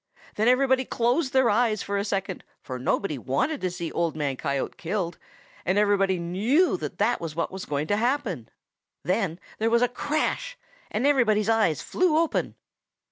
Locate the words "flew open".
11.83-12.55